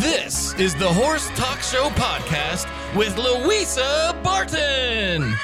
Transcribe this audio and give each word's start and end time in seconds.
This 0.00 0.52
is 0.58 0.74
the 0.74 0.92
Horse 0.92 1.30
Talk 1.36 1.60
Show 1.60 1.88
podcast 1.90 2.66
with 2.94 3.16
Louisa 3.16 4.14
Barton. 4.22 5.34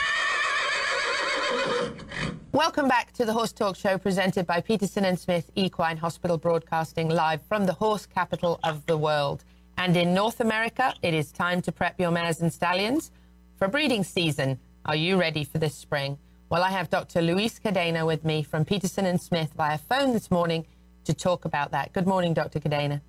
Welcome 2.53 2.87
back 2.87 3.13
to 3.13 3.25
the 3.25 3.33
Horse 3.33 3.53
Talk 3.53 3.77
Show 3.77 3.97
presented 3.97 4.47
by 4.47 4.61
Peterson 4.61 5.07
and 5.07 5.19
Smith 5.19 5.51
Equine 5.55 5.97
Hospital 5.97 6.37
broadcasting 6.37 7.09
live 7.09 7.41
from 7.49 7.65
the 7.65 7.73
horse 7.73 8.05
capital 8.05 8.61
of 8.63 8.85
the 8.85 8.99
world. 8.99 9.43
And 9.79 9.97
in 9.97 10.13
North 10.13 10.41
America, 10.41 10.93
it 11.01 11.15
is 11.15 11.33
time 11.33 11.63
to 11.63 11.73
prep 11.73 11.99
your 11.99 12.11
mares 12.11 12.43
and 12.43 12.53
stallions 12.53 13.11
for 13.57 13.69
breeding 13.69 14.05
season. 14.05 14.59
Are 14.85 14.97
you 14.97 15.19
ready 15.19 15.45
for 15.45 15.57
this 15.59 15.75
spring? 15.75 16.19
Well, 16.51 16.63
I 16.63 16.73
have 16.73 16.91
Dr. 16.91 17.23
Luis 17.23 17.59
Cadena 17.59 18.05
with 18.05 18.23
me 18.23 18.43
from 18.43 18.67
Peterson 18.67 19.07
and 19.07 19.19
Smith 19.19 19.55
via 19.57 19.79
phone 19.79 20.13
this 20.13 20.31
morning 20.31 20.67
to 21.05 21.15
talk 21.15 21.47
about 21.47 21.71
that. 21.71 21.95
Good 21.95 22.07
morning, 22.07 22.35
Dr. 22.35 22.61
Cadena. 22.61 23.01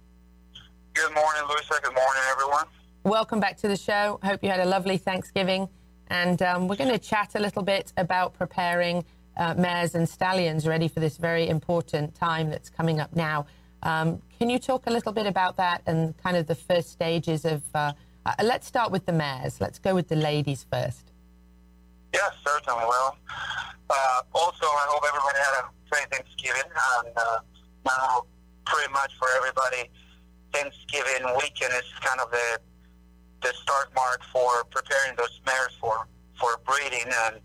Good 0.93 1.13
morning, 1.15 1.41
Louisa. 1.49 1.81
Good 1.81 1.95
morning, 1.95 2.23
everyone. 2.29 2.65
Welcome 3.03 3.39
back 3.39 3.57
to 3.57 3.67
the 3.67 3.75
show. 3.75 4.19
Hope 4.23 4.43
you 4.43 4.49
had 4.49 4.59
a 4.59 4.65
lovely 4.65 4.97
Thanksgiving. 4.97 5.67
And 6.09 6.39
um, 6.43 6.67
we're 6.67 6.75
going 6.75 6.91
to 6.91 6.99
chat 6.99 7.31
a 7.33 7.39
little 7.39 7.63
bit 7.63 7.91
about 7.97 8.35
preparing 8.35 9.03
uh, 9.35 9.55
mares 9.55 9.95
and 9.95 10.07
stallions 10.07 10.67
ready 10.67 10.87
for 10.87 10.99
this 10.99 11.17
very 11.17 11.49
important 11.49 12.13
time 12.13 12.51
that's 12.51 12.69
coming 12.69 12.99
up 12.99 13.15
now. 13.15 13.47
Um, 13.81 14.21
can 14.37 14.51
you 14.51 14.59
talk 14.59 14.85
a 14.85 14.91
little 14.91 15.11
bit 15.11 15.25
about 15.25 15.57
that 15.57 15.81
and 15.87 16.15
kind 16.17 16.37
of 16.37 16.45
the 16.45 16.55
first 16.55 16.91
stages 16.91 17.43
of? 17.43 17.63
Uh, 17.73 17.93
uh, 18.27 18.33
let's 18.43 18.67
start 18.67 18.91
with 18.91 19.07
the 19.07 19.13
mares. 19.13 19.59
Let's 19.59 19.79
go 19.79 19.95
with 19.95 20.09
the 20.09 20.15
ladies 20.15 20.63
first. 20.71 21.11
Yes, 22.13 22.33
certainly. 22.45 22.85
Well, 22.87 23.17
uh, 23.89 24.21
also, 24.35 24.67
I 24.67 24.85
hope 24.89 25.03
everybody 25.07 25.37
had 25.39 25.63
a 25.63 25.69
great 25.89 26.11
Thanksgiving. 26.11 26.71
And 27.01 27.17
uh, 27.17 27.39
now, 27.83 28.25
pretty 28.65 28.93
much 28.93 29.11
for 29.17 29.27
everybody, 29.35 29.89
Thanksgiving 30.53 31.25
weekend 31.35 31.73
is 31.73 31.89
kind 32.01 32.19
of 32.19 32.31
the 32.31 32.59
the 33.41 33.53
start 33.61 33.93
mark 33.93 34.21
for 34.31 34.63
preparing 34.71 35.17
those 35.17 35.41
mares 35.45 35.75
for 35.81 36.07
for 36.39 36.59
breeding 36.65 37.11
and 37.25 37.39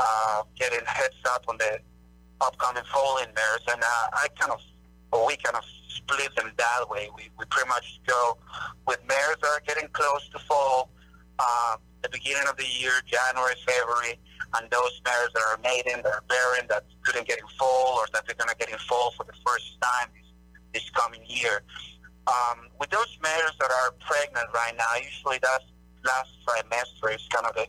uh, 0.00 0.42
getting 0.56 0.84
heads 0.84 1.16
up 1.30 1.44
on 1.48 1.56
the 1.58 1.78
upcoming 2.40 2.82
foaling 2.92 3.32
mares. 3.34 3.64
And 3.70 3.82
uh, 3.82 4.06
I 4.12 4.28
kind 4.38 4.52
of, 4.52 4.60
well, 5.12 5.26
we 5.26 5.36
kind 5.36 5.56
of 5.56 5.64
split 5.88 6.34
them 6.36 6.52
that 6.56 6.88
way. 6.88 7.08
We, 7.16 7.30
we 7.38 7.44
pretty 7.50 7.68
much 7.68 8.00
go 8.06 8.36
with 8.86 9.00
mares 9.08 9.36
that 9.42 9.48
are 9.48 9.62
getting 9.66 9.88
close 9.92 10.28
to 10.30 10.38
foal, 10.40 10.90
uh, 11.38 11.76
the 12.02 12.08
beginning 12.10 12.46
of 12.48 12.56
the 12.56 12.66
year, 12.66 12.92
January, 13.06 13.54
February, 13.66 14.18
and 14.56 14.70
those 14.70 15.00
mares 15.04 15.30
that 15.34 15.42
are 15.50 15.58
maiden, 15.62 16.02
that 16.02 16.12
are 16.12 16.24
bearing, 16.28 16.68
that 16.68 16.84
couldn't 17.02 17.26
get 17.26 17.38
in 17.38 17.46
foal 17.58 17.96
or 17.98 18.06
that 18.12 18.26
they're 18.26 18.36
going 18.36 18.50
to 18.50 18.56
get 18.56 18.68
in 18.70 18.78
foal 18.78 19.12
for 19.16 19.24
the 19.24 19.32
first 19.44 19.80
time 19.80 20.08
this, 20.14 20.82
this 20.82 20.90
coming 20.90 21.22
year. 21.26 21.62
Um, 22.26 22.68
with 22.80 22.90
those 22.90 23.18
mares 23.22 23.52
that 23.60 23.70
are 23.70 23.92
pregnant 24.00 24.48
right 24.54 24.74
now, 24.76 24.96
usually 25.02 25.38
that's 25.42 25.64
last 26.04 26.30
trimester 26.46 27.14
is 27.14 27.26
kind 27.28 27.46
of 27.46 27.54
the, 27.54 27.66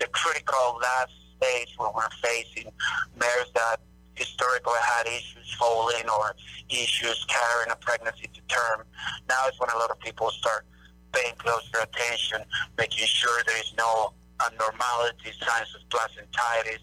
the 0.00 0.06
critical 0.08 0.78
last 0.80 1.12
stage 1.36 1.74
where 1.76 1.90
we're 1.94 2.10
facing 2.22 2.70
mares 3.18 3.50
that 3.54 3.80
historically 4.14 4.74
had 4.82 5.06
issues 5.06 5.54
foaling 5.58 6.08
or 6.08 6.34
issues 6.68 7.24
carrying 7.28 7.70
a 7.70 7.76
pregnancy 7.76 8.28
to 8.34 8.40
term. 8.48 8.84
Now 9.28 9.46
is 9.48 9.54
when 9.58 9.70
a 9.70 9.78
lot 9.78 9.90
of 9.90 9.98
people 10.00 10.30
start 10.30 10.66
paying 11.12 11.34
closer 11.36 11.78
attention, 11.80 12.42
making 12.76 13.06
sure 13.06 13.42
there 13.46 13.58
is 13.58 13.72
no 13.78 14.12
abnormality, 14.44 15.30
signs 15.40 15.74
of 15.74 15.88
placentitis, 15.88 16.82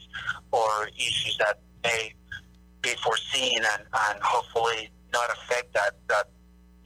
or 0.51 0.87
issues 0.97 1.37
that 1.39 1.59
may 1.83 2.13
be 2.81 2.93
foreseen 3.03 3.57
and, 3.57 3.83
and 4.09 4.19
hopefully 4.21 4.89
not 5.13 5.29
affect 5.29 5.73
that, 5.73 5.95
that 6.07 6.29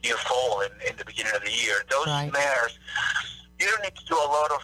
new 0.02 0.16
foal 0.16 0.60
in, 0.62 0.70
in 0.88 0.96
the 0.96 1.04
beginning 1.04 1.32
of 1.34 1.42
the 1.42 1.52
year. 1.52 1.84
Those 1.90 2.06
Right. 2.06 2.32
mares, 2.32 2.78
you 3.58 3.66
don't 3.66 3.82
need 3.82 3.94
to 3.96 4.04
do 4.06 4.14
a 4.16 4.30
lot 4.30 4.50
of 4.50 4.60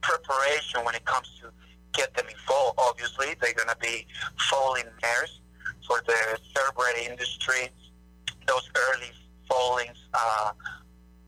preparation 0.00 0.84
when 0.84 0.94
it 0.94 1.04
comes 1.04 1.28
to 1.40 1.50
get 1.92 2.14
them 2.14 2.26
in 2.28 2.34
foal. 2.46 2.74
Obviously, 2.78 3.34
they're 3.40 3.54
going 3.54 3.68
to 3.68 3.76
be 3.80 4.06
foaling 4.50 4.84
mares 5.02 5.40
for 5.86 6.02
the 6.06 6.38
thoroughbred 6.54 6.96
industry. 6.98 7.68
Those 8.46 8.68
early 8.74 9.10
foalings 9.48 9.98
uh, 10.14 10.52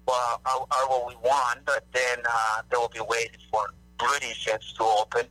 well, 0.06 0.40
are, 0.46 0.60
are 0.60 0.88
what 0.88 1.06
we 1.06 1.14
want, 1.16 1.60
but 1.64 1.84
then 1.92 2.18
uh, 2.28 2.62
they 2.70 2.76
will 2.76 2.88
be 2.88 3.00
waiting 3.00 3.38
for 3.50 3.72
breeding 3.98 4.34
sheds 4.34 4.72
to 4.74 4.82
open, 4.82 5.26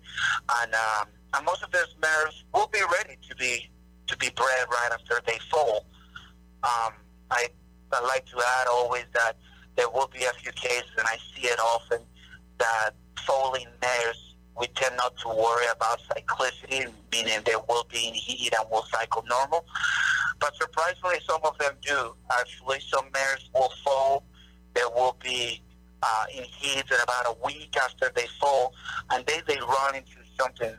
and 0.62 0.74
um, 0.74 1.08
and 1.34 1.46
most 1.46 1.64
of 1.64 1.72
those 1.72 1.94
mares 2.02 2.44
will 2.54 2.68
be 2.68 2.80
ready 2.98 3.18
to 3.30 3.36
be 3.36 3.70
to 4.08 4.18
be 4.18 4.30
bred 4.30 4.66
right 4.70 4.90
after 4.94 5.22
they 5.26 5.40
foal. 5.52 5.86
Um, 6.64 6.94
I 7.32 7.48
I 7.94 8.02
like 8.02 8.26
to 8.28 8.38
add 8.38 8.68
always 8.68 9.06
that 9.14 9.38
there 9.76 9.90
will 9.90 10.08
be 10.08 10.24
a 10.26 10.34
few 10.34 10.52
cases, 10.52 10.90
and 10.98 11.08
I 11.08 11.18
see 11.34 11.48
it 11.48 11.60
often, 11.60 12.00
that 12.60 12.92
foaling 13.26 13.68
mares, 13.82 14.36
we 14.60 14.68
tend 14.68 14.98
not 14.98 15.18
to 15.20 15.30
worry 15.30 15.66
about 15.74 16.00
cyclicity, 16.10 16.92
meaning 17.12 17.40
they 17.46 17.56
will 17.68 17.86
be 17.92 18.08
in 18.10 18.14
heat 18.14 18.54
and 18.58 18.70
will 18.70 18.86
cycle 18.92 19.24
normal. 19.30 19.66
But 20.40 20.56
surprisingly, 20.56 21.20
some 21.28 21.42
of 21.44 21.58
them 21.58 21.76
do. 21.82 22.16
Actually, 22.40 22.80
some 22.82 23.06
mares 23.14 23.50
will 23.54 23.72
foal. 23.84 24.24
There 24.74 24.90
will 24.90 25.18
be 25.24 25.62
uh, 26.04 26.26
in 26.36 26.44
heat 26.44 26.84
in 26.90 26.98
about 27.04 27.26
a 27.28 27.36
week 27.46 27.76
after 27.78 28.12
they 28.16 28.28
foal, 28.40 28.74
and 29.12 29.26
then 29.26 29.42
they 29.48 29.58
run 29.60 29.96
into 29.96 30.18
something 30.40 30.76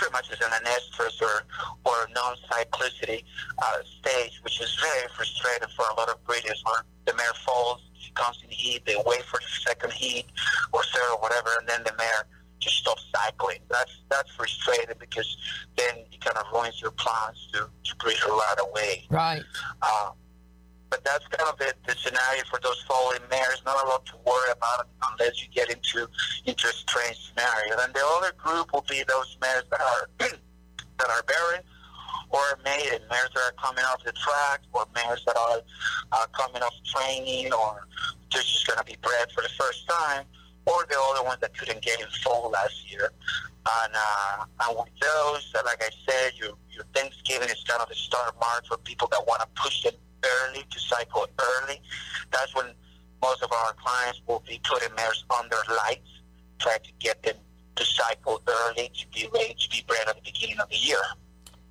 pretty 0.00 0.12
much 0.12 0.30
as 0.32 0.40
an 0.40 0.50
anestrus 0.64 1.20
or, 1.20 1.44
or 1.84 2.08
non-cyclicity 2.14 3.22
uh, 3.58 3.78
stage, 4.00 4.40
which 4.42 4.58
is 4.62 4.74
very 4.80 5.06
frustrating 5.14 5.68
for 5.76 5.84
a 5.92 5.94
lot 5.94 6.08
of 6.08 6.24
breeders 6.24 6.62
where 6.64 6.82
the 7.04 7.12
mare 7.14 7.34
foals, 7.44 7.82
she 7.98 8.10
comes 8.12 8.38
in 8.42 8.48
heat, 8.48 8.80
they 8.86 8.96
wait 9.04 9.22
for 9.24 9.38
the 9.38 9.68
second 9.68 9.92
heat 9.92 10.24
or 10.72 10.82
third 10.84 11.12
or 11.12 11.20
whatever, 11.20 11.50
and 11.58 11.68
then 11.68 11.82
the 11.84 11.92
mare 11.98 12.26
just 12.60 12.76
stops 12.76 13.04
cycling. 13.14 13.58
That's 13.68 13.92
that's 14.08 14.30
frustrating 14.32 14.96
because 14.98 15.36
then 15.76 15.98
it 16.10 16.20
kind 16.20 16.36
of 16.38 16.46
ruins 16.50 16.80
your 16.80 16.92
plans 16.92 17.48
to, 17.52 17.68
to 17.84 17.96
breed 17.96 18.16
her 18.18 18.30
right 18.30 18.56
away. 18.58 19.06
Right. 19.10 19.42
Uh, 19.82 20.10
but 20.90 21.04
that's 21.04 21.26
kind 21.28 21.48
of 21.48 21.58
the, 21.58 21.72
the 21.86 21.94
scenario 21.94 22.42
for 22.50 22.58
those 22.62 22.82
foaling 22.88 23.22
mares. 23.30 23.62
Not 23.64 23.84
a 23.84 23.88
lot 23.88 24.04
to 24.06 24.14
worry 24.26 24.50
about 24.50 24.88
unless 25.10 25.42
you 25.42 25.48
get 25.54 25.70
into 25.70 26.08
into 26.44 26.66
a 26.66 26.72
strange 26.72 27.16
scenario. 27.28 27.78
And 27.78 27.94
the 27.94 28.04
other 28.18 28.32
group 28.36 28.72
will 28.72 28.84
be 28.88 29.02
those 29.08 29.38
mares 29.40 29.64
that 29.70 29.80
are 29.80 30.10
that 30.98 31.08
are 31.08 31.22
barren 31.22 31.62
or 32.30 32.40
maiden, 32.64 33.00
mares 33.08 33.30
that 33.34 33.42
are 33.42 33.62
coming 33.62 33.84
off 33.84 34.02
the 34.04 34.12
track, 34.12 34.60
or 34.72 34.86
mares 34.94 35.22
that 35.26 35.36
are 35.36 35.62
uh, 36.12 36.26
coming 36.32 36.62
off 36.62 36.74
training, 36.84 37.52
or 37.52 37.86
they're 38.32 38.42
just 38.42 38.66
going 38.66 38.78
to 38.78 38.84
be 38.84 38.96
bred 39.02 39.30
for 39.32 39.42
the 39.42 39.48
first 39.58 39.88
time, 39.88 40.24
or 40.66 40.86
the 40.88 40.96
other 41.10 41.24
ones 41.24 41.40
that 41.40 41.56
couldn't 41.58 41.82
get 41.82 42.00
in 42.00 42.06
foal 42.22 42.50
last 42.50 42.90
year. 42.90 43.10
And, 43.82 43.92
uh, 43.94 44.44
and 44.62 44.78
with 44.78 44.88
those, 45.00 45.52
like 45.64 45.82
I 45.82 45.90
said, 46.08 46.32
your, 46.36 46.52
your 46.70 46.84
Thanksgiving 46.94 47.48
is 47.48 47.62
kind 47.66 47.82
of 47.82 47.88
the 47.88 47.94
start 47.96 48.34
mark 48.40 48.64
for 48.66 48.76
people 48.78 49.08
that 49.10 49.26
want 49.26 49.42
to 49.42 49.48
push 49.60 49.82
them 49.82 49.94
early 50.24 50.64
to 50.70 50.80
cycle 50.80 51.26
early. 51.38 51.80
That's 52.32 52.54
when 52.54 52.66
most 53.22 53.42
of 53.42 53.52
our 53.52 53.72
clients 53.74 54.20
will 54.26 54.42
be 54.46 54.60
putting 54.64 54.94
mares 54.94 55.24
under 55.38 55.56
lights, 55.86 56.08
try 56.58 56.78
to 56.78 56.92
get 56.98 57.22
them 57.22 57.36
to 57.76 57.84
cycle 57.84 58.42
early 58.46 58.90
to 58.94 59.06
be 59.08 59.28
ready 59.32 59.54
to 59.58 59.70
be 59.70 59.84
bred 59.86 60.08
at 60.08 60.16
the 60.16 60.22
beginning 60.22 60.58
of 60.60 60.68
the 60.68 60.76
year. 60.76 61.02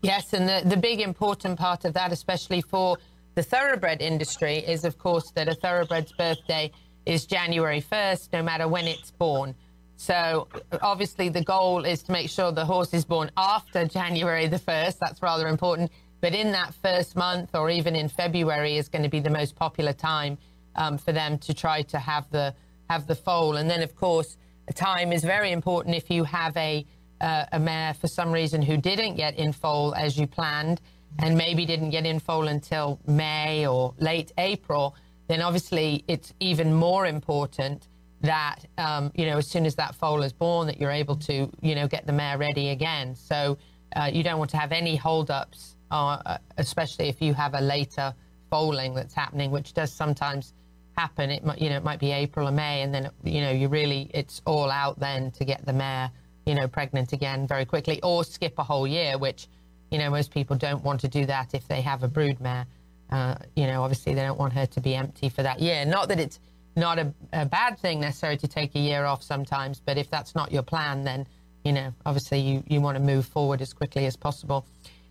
Yes, 0.01 0.33
and 0.33 0.47
the, 0.47 0.61
the 0.67 0.77
big 0.77 1.01
important 1.01 1.59
part 1.59 1.85
of 1.85 1.93
that, 1.93 2.11
especially 2.11 2.61
for 2.61 2.97
the 3.35 3.43
thoroughbred 3.43 4.01
industry, 4.01 4.57
is 4.57 4.85
of 4.85 4.97
course 4.97 5.31
that 5.31 5.47
a 5.47 5.53
thoroughbred's 5.53 6.11
birthday 6.13 6.71
is 7.05 7.25
January 7.25 7.81
1st, 7.81 8.33
no 8.33 8.43
matter 8.43 8.67
when 8.67 8.88
it's 8.88 9.11
born. 9.11 9.55
So 9.97 10.47
obviously 10.81 11.27
the 11.27 11.43
goal 11.43 11.83
is 11.83 12.03
to 12.03 12.11
make 12.11 12.29
sure 12.29 12.51
the 12.51 12.65
horse 12.65 12.93
is 12.93 13.03
born 13.03 13.31
after 13.35 13.85
January 13.85 14.47
the 14.47 14.59
1st. 14.59 14.97
That's 14.99 15.21
rather 15.21 15.47
important. 15.47 15.91
But 16.22 16.34
in 16.34 16.52
that 16.52 16.74
first 16.74 17.16
month 17.16 17.56
or 17.56 17.69
even 17.69 17.96
in 17.96 18.09
February 18.09 18.78
is 18.78 18.90
going 18.90 19.03
to 19.03 19.09
be 19.09 19.19
the 19.19 19.30
most 19.30 19.56
popular 19.56 19.94
time 19.94 20.38
um, 20.75 20.98
for 20.98 21.12
them 21.12 21.38
to 21.39 21.54
try 21.54 21.81
to 21.83 22.00
have 22.00 22.30
the 22.30 22.54
have 22.89 23.06
the 23.07 23.16
foal. 23.16 23.57
And 23.57 23.69
then 23.69 23.81
of 23.81 23.95
course 23.95 24.38
time 24.75 25.12
is 25.12 25.24
very 25.24 25.51
important 25.51 25.95
if 25.95 26.10
you 26.10 26.24
have 26.24 26.56
a 26.57 26.86
uh, 27.21 27.45
a 27.51 27.60
mare 27.60 27.94
for 27.94 28.07
some 28.07 28.31
reason 28.31 28.62
who 28.62 28.77
didn't 28.77 29.16
get 29.16 29.38
in 29.38 29.51
foal 29.51 29.94
as 29.95 30.18
you 30.18 30.25
planned 30.25 30.80
and 31.19 31.38
maybe 31.38 31.66
didn't 31.66 31.89
get 31.89 32.06
in 32.06 32.19
foal 32.19 32.48
until 32.48 33.00
May 33.07 33.68
or 33.68 33.94
late 33.98 34.31
April, 34.38 34.95
then 35.27 35.42
obviously 35.42 36.06
it's 36.07 36.33
even 36.39 36.74
more 36.74 37.06
important 37.06 37.89
that 38.22 38.65
um, 38.77 39.12
you 39.15 39.25
know 39.25 39.38
as 39.38 39.48
soon 39.48 39.65
as 39.65 39.75
that 39.75 39.95
foal 39.95 40.24
is 40.24 40.33
born 40.33 40.68
that 40.68 40.80
you're 40.80 40.92
able 40.92 41.15
to 41.15 41.50
you 41.62 41.75
know 41.75 41.88
get 41.88 42.06
the 42.06 42.13
mare 42.13 42.38
ready 42.38 42.69
again. 42.69 43.15
So 43.15 43.57
uh, 43.95 44.10
you 44.12 44.24
don't 44.24 44.38
want 44.38 44.51
to 44.51 44.57
have 44.57 44.72
any 44.72 44.95
holdups, 44.95 45.75
uh, 45.91 46.38
especially 46.57 47.09
if 47.09 47.21
you 47.21 47.33
have 47.33 47.53
a 47.53 47.62
later 47.62 48.13
foaling 48.50 48.94
that's 48.94 49.13
happening, 49.13 49.51
which 49.51 49.74
does 49.74 49.91
sometimes 49.91 50.53
happen. 50.97 51.30
It 51.30 51.45
might 51.45 51.62
you 51.62 51.69
know 51.69 51.77
it 51.77 51.83
might 51.83 52.00
be 52.00 52.12
April 52.12 52.47
or 52.47 52.51
May, 52.51 52.81
and 52.81 52.94
then 52.94 53.09
you 53.24 53.41
know 53.41 53.51
you 53.51 53.68
really 53.68 54.09
it's 54.13 54.41
all 54.45 54.69
out 54.69 55.00
then 55.00 55.31
to 55.31 55.45
get 55.45 55.65
the 55.65 55.74
mare 55.74 56.12
you 56.45 56.56
know 56.56 56.68
pregnant 56.68 57.13
again 57.13 57.47
very 57.47 57.65
quickly, 57.65 58.01
or 58.03 58.24
skip 58.24 58.56
a 58.57 58.63
whole 58.63 58.88
year, 58.88 59.18
which 59.18 59.47
you 59.91 59.97
know 59.97 60.09
most 60.09 60.31
people 60.31 60.56
don't 60.56 60.83
want 60.83 61.01
to 61.01 61.07
do 61.07 61.25
that 61.25 61.53
if 61.53 61.68
they 61.68 61.81
have 61.81 62.03
a 62.03 62.07
brood 62.07 62.39
mare. 62.39 62.65
Uh, 63.12 63.36
you 63.56 63.65
know, 63.65 63.81
obviously 63.81 64.13
they 64.13 64.21
don't 64.21 64.38
want 64.38 64.53
her 64.53 64.68
to 64.68 64.81
be 64.81 64.94
empty 64.94 65.30
for 65.30 65.41
that 65.41 65.59
year. 65.59 65.83
Not 65.83 66.09
that 66.09 66.19
it's 66.19 66.39
not 66.75 67.00
a, 67.00 67.12
a 67.33 67.44
bad 67.44 67.80
thing 67.80 68.00
necessarily 68.00 68.38
to 68.38 68.47
take 68.47 68.75
a 68.75 68.80
year 68.80 69.06
off 69.06 69.24
sometimes, 69.24 69.81
but 69.83 69.97
if 69.97 70.12
that's 70.12 70.36
not 70.36 70.51
your 70.51 70.62
plan, 70.62 71.03
then 71.03 71.25
you 71.63 71.74
know 71.74 71.94
obviously 72.06 72.39
you, 72.39 72.63
you 72.68 72.81
want 72.81 72.97
to 72.97 73.03
move 73.03 73.25
forward 73.25 73.62
as 73.62 73.74
quickly 73.74 74.06
as 74.06 74.15
possible. 74.15 74.65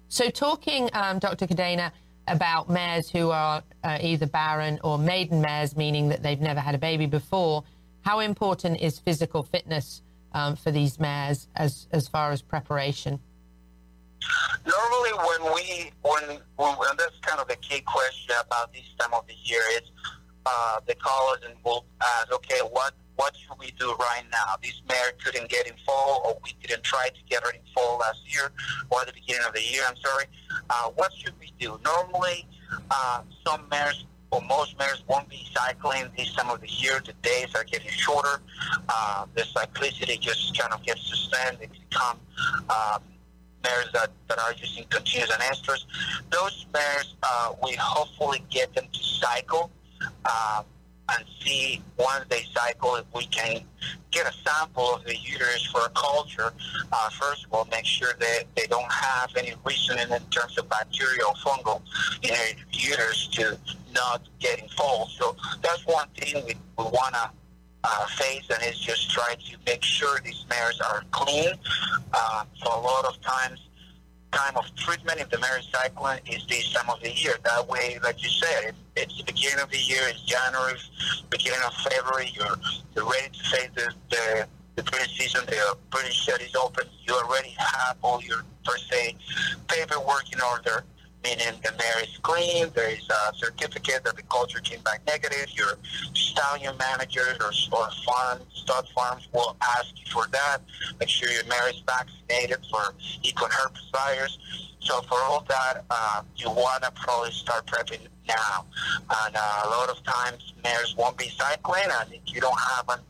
So 0.09 0.31
talking, 0.31 0.89
um, 0.95 1.19
Dr. 1.19 1.47
Cadena, 1.47 1.93
about 2.27 2.69
mares 2.69 3.11
who 3.11 3.31
are 3.31 3.63
uh, 3.85 3.99
either 4.01 4.27
barren 4.27 4.79
or 4.85 4.99
maiden 4.99 5.41
mares, 5.41 5.77
meaning 5.77 6.09
that 6.09 6.23
they've 6.23 6.41
never 6.41 6.61
had 6.61 6.75
a 6.75 6.79
baby 6.79 7.07
before, 7.07 7.65
how 8.03 8.21
important 8.21 8.81
is 8.81 8.99
physical 8.99 9.43
fitness 9.43 10.03
um, 10.33 10.57
for 10.57 10.71
these 10.71 10.99
mares 10.99 11.49
as 11.57 11.89
as 11.93 12.09
far 12.09 12.33
as 12.33 12.43
preparation? 12.43 13.19
Normally, 14.67 15.11
when 15.13 15.55
we 15.55 15.93
when, 16.03 16.41
when 16.57 16.89
and 16.91 16.99
that's 16.99 17.19
kind 17.23 17.41
of 17.41 17.49
the 17.49 17.57
key 17.57 17.81
question 17.81 18.35
about 18.47 18.73
this 18.73 18.85
time 18.99 19.15
of 19.15 19.27
the 19.27 19.35
year 19.45 19.63
is 19.77 19.91
uh, 20.47 20.81
they 20.87 20.95
call 20.95 21.33
us 21.33 21.41
and 21.47 21.55
we'll 21.65 21.85
ask, 22.03 22.33
okay, 22.33 22.61
what 22.71 22.95
what 23.19 23.35
should 23.37 23.59
we 23.59 23.73
do 23.79 23.93
right 23.99 24.23
now? 24.31 24.55
This 24.63 24.81
mare 24.89 25.13
couldn't 25.23 25.51
get 25.51 25.67
in 25.67 25.75
foal, 25.85 26.23
or 26.25 26.39
we 26.45 26.55
didn't 26.63 26.85
try 26.85 27.09
to 27.09 27.21
get 27.29 27.43
her 27.43 27.51
in 27.51 27.61
foal 27.75 27.99
last 27.99 28.21
year, 28.33 28.53
or 28.91 29.01
at 29.01 29.09
the 29.09 29.13
beginning 29.13 29.45
of 29.45 29.53
the 29.55 29.61
year. 29.61 29.83
I'm 29.87 29.97
sorry. 29.97 30.27
Uh, 30.71 30.91
what 30.95 31.13
should 31.13 31.35
we 31.41 31.53
do? 31.59 31.81
Normally, 31.85 32.47
uh, 32.91 33.23
some 33.45 33.69
mares 33.69 34.07
or 34.31 34.41
most 34.43 34.79
mares 34.79 35.03
won't 35.09 35.29
be 35.29 35.45
cycling 35.53 36.05
this 36.17 36.33
time 36.35 36.51
of 36.51 36.61
the 36.61 36.69
year. 36.69 37.01
The 37.05 37.15
days 37.23 37.49
are 37.57 37.65
getting 37.65 37.91
shorter. 37.91 38.41
Uh, 38.89 39.27
the 39.35 39.43
cyclicity 39.43 40.21
just 40.21 40.57
kind 40.57 40.73
of 40.73 40.85
gets 40.85 41.05
suspended. 41.09 41.61
They 41.61 41.79
become 41.91 42.21
um, 42.71 43.03
mares 43.65 43.89
that, 43.95 44.11
that 44.29 44.39
are 44.39 44.53
using 44.61 44.85
continuous 44.91 45.33
anestrus. 45.33 45.85
Those 46.31 46.67
mares, 46.73 47.17
uh, 47.23 47.55
we 47.65 47.75
hopefully 47.81 48.45
get 48.49 48.73
them 48.75 48.87
to 48.93 49.03
cycle 49.03 49.71
uh, 50.25 50.63
and 51.11 51.25
see 51.41 51.83
once 51.99 52.25
they 52.29 52.43
cycle 52.55 52.97
if 52.97 53.05
we 53.15 53.27
can 53.27 53.61
get 54.11 54.27
a 54.27 54.33
sample 54.47 54.95
of 54.95 55.05
the 55.05 55.17
uterus 55.17 55.65
for 55.67 55.81
a 55.85 55.89
culture. 55.91 56.53
Uh, 56.93 57.11
first 57.11 57.45
of 57.45 57.53
all, 57.53 57.67
make 57.71 57.85
sure 57.85 58.15
that 58.19 58.45
they 58.57 58.67
don't 58.67 58.91
have 58.93 59.31
any 59.37 59.55
reason 59.65 59.99
in 59.99 60.09
terms 60.31 60.59
of 60.59 60.69
bacterial 60.69 61.31
fungal 61.45 61.83
in 62.23 62.31
their 62.31 62.49
uterus 62.73 63.29
to 63.29 63.59
not 63.93 64.23
getting 64.39 64.69
full. 64.69 65.07
So 65.19 65.37
that's 65.63 65.87
one 65.87 66.09
thing 66.17 66.45
we, 66.47 66.55
we 66.79 66.85
want 66.85 67.15
to 67.15 67.31
uh, 67.85 68.07
face, 68.07 68.45
and 68.51 68.63
is 68.65 68.79
just 68.79 69.11
try 69.11 69.35
to 69.35 69.57
make 69.67 69.83
sure 69.83 70.21
these 70.25 70.45
mares 70.51 70.81
are 70.81 71.05
clean. 71.11 71.53
Uh, 72.13 72.45
so 72.63 72.79
a 72.79 72.81
lot 72.81 73.05
of 73.05 73.21
times 73.23 73.68
time 74.33 74.57
of 74.57 74.75
treatment 74.77 75.21
if 75.21 75.31
the 75.31 75.39
marriage 75.39 75.71
cycling 75.73 76.21
is 76.27 76.45
this 76.47 76.73
time 76.73 76.91
of 76.91 77.01
the 77.01 77.13
year. 77.13 77.35
That 77.45 77.67
way, 77.69 77.99
like 78.03 78.23
you 78.23 78.29
said, 78.29 78.65
it, 78.65 78.75
it's 78.97 79.17
the 79.19 79.25
beginning 79.25 79.61
of 79.61 79.71
the 79.71 79.79
year, 79.79 80.03
it's 80.09 80.23
January, 80.23 80.75
beginning 81.31 81.61
of 81.67 81.73
February, 81.75 82.31
you're, 82.35 82.57
you're 82.95 83.09
ready 83.09 83.29
to 83.33 83.45
face 83.51 83.71
the, 83.75 83.93
the, 84.11 84.47
the 84.77 84.83
breeding 84.83 85.09
season, 85.09 85.47
the 85.47 85.77
breeding 85.91 86.13
shed 86.13 86.41
is 86.43 86.55
open, 86.55 86.85
you 87.07 87.15
already 87.15 87.55
have 87.59 87.97
all 88.03 88.23
your, 88.23 88.45
per 88.65 88.77
se, 88.77 89.17
paperwork 89.69 90.33
in 90.33 90.41
order 90.41 90.85
meaning 91.25 91.61
the 91.63 91.73
mare 91.73 92.03
is 92.03 92.17
clean, 92.23 92.71
there 92.75 92.91
is 92.91 93.09
a 93.09 93.35
certificate 93.37 94.05
that 94.05 94.17
the 94.17 94.23
culture 94.25 94.61
came 94.61 94.81
back 94.83 95.01
negative, 95.07 95.47
your 95.57 95.79
stallion 96.15 96.77
managers 96.79 97.39
or, 97.41 97.79
or 97.79 97.89
farm, 98.05 98.41
stud 98.55 98.87
farms 98.95 99.29
will 99.33 99.57
ask 99.63 99.89
you 99.97 100.11
for 100.13 100.27
that. 100.33 100.59
Make 101.01 101.09
sure 101.09 101.29
your 101.31 101.45
mare 101.47 101.71
is 101.71 101.83
vaccinated 101.87 102.65
for 102.71 102.95
equine 103.23 103.51
virus. 103.93 104.39
So 104.81 105.03
for 105.03 105.19
all 105.19 105.45
that, 105.49 105.85
uh, 105.91 106.23
you 106.37 106.51
want 106.51 106.83
to 106.85 106.91
probably 106.93 107.33
start 107.33 107.67
prepping 107.67 108.07
now. 108.27 108.65
And 109.27 109.37
uh, 109.37 109.63
a 109.65 109.69
lot 109.69 109.91
of 109.91 110.03
times 110.05 110.55
mares 110.63 110.95
won't 110.97 111.19
be 111.19 111.29
cycling, 111.29 111.85
and 112.01 112.13
if 112.13 112.21
you 112.35 112.41
don't 112.41 112.59
have 112.59 112.89
an 112.89 113.01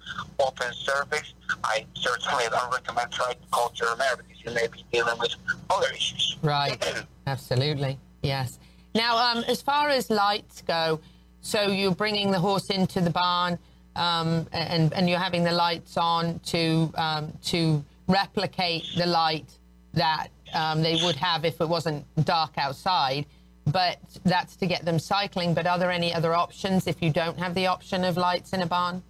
open 0.40 0.72
cervix, 0.72 1.34
I 1.64 1.86
certainly 1.94 2.44
don't 2.50 2.72
recommend 2.72 3.10
trying 3.12 3.34
to 3.34 3.46
culture 3.52 3.86
a 3.86 3.96
mare 3.96 4.16
because 4.16 4.42
you 4.44 4.52
may 4.52 4.66
be 4.68 4.84
dealing 4.92 5.18
with 5.18 5.34
other 5.70 5.88
issues. 5.94 6.36
Right, 6.42 6.82
absolutely, 7.26 7.98
yes. 8.22 8.58
Now, 8.94 9.16
um, 9.16 9.44
as 9.48 9.62
far 9.62 9.88
as 9.88 10.10
lights 10.10 10.62
go, 10.62 11.00
so 11.40 11.62
you're 11.62 11.94
bringing 11.94 12.30
the 12.30 12.38
horse 12.38 12.70
into 12.70 13.00
the 13.00 13.10
barn, 13.10 13.58
um, 13.96 14.46
and 14.52 14.92
and 14.92 15.08
you're 15.08 15.18
having 15.18 15.44
the 15.44 15.52
lights 15.52 15.96
on 15.96 16.40
to 16.46 16.92
um, 16.96 17.32
to 17.44 17.84
replicate 18.06 18.84
the 18.96 19.06
light 19.06 19.50
that 19.94 20.28
um, 20.54 20.82
they 20.82 20.96
would 21.02 21.16
have 21.16 21.44
if 21.44 21.60
it 21.60 21.68
wasn't 21.68 22.04
dark 22.24 22.52
outside. 22.56 23.26
But 23.66 23.98
that's 24.24 24.56
to 24.56 24.66
get 24.66 24.84
them 24.84 24.98
cycling. 24.98 25.52
But 25.52 25.66
are 25.66 25.78
there 25.78 25.90
any 25.90 26.14
other 26.14 26.34
options 26.34 26.86
if 26.86 27.02
you 27.02 27.10
don't 27.10 27.38
have 27.38 27.54
the 27.54 27.66
option 27.66 28.02
of 28.02 28.16
lights 28.16 28.54
in 28.54 28.62
a 28.62 28.66
barn? 28.66 29.02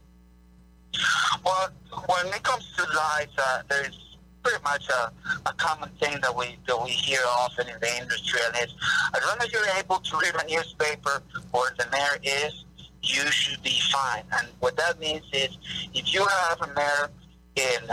Well, 1.44 1.68
when 2.06 2.26
it 2.34 2.42
comes 2.42 2.64
to 2.76 2.82
lights, 2.96 3.32
uh, 3.38 3.62
there's 3.68 4.16
pretty 4.42 4.62
much 4.62 4.88
a, 4.88 5.12
a 5.46 5.52
common 5.54 5.90
thing 6.00 6.18
that 6.22 6.34
we 6.34 6.56
that 6.66 6.82
we 6.82 6.90
hear 6.90 7.20
often 7.26 7.68
in 7.68 7.78
the 7.80 7.96
industry, 8.00 8.40
and 8.46 8.56
it's 8.56 8.74
as 9.14 9.22
long 9.26 9.36
as 9.40 9.52
you're 9.52 9.66
able 9.78 9.98
to 9.98 10.16
read 10.16 10.34
a 10.34 10.46
newspaper 10.46 11.22
where 11.50 11.74
the 11.78 11.86
mare 11.90 12.18
is, 12.22 12.64
you 13.02 13.30
should 13.30 13.62
be 13.62 13.80
fine. 13.92 14.24
And 14.38 14.48
what 14.60 14.76
that 14.76 14.98
means 14.98 15.24
is, 15.32 15.56
if 15.94 16.12
you 16.12 16.24
have 16.24 16.62
a 16.62 16.74
mare 16.74 17.10
in 17.56 17.88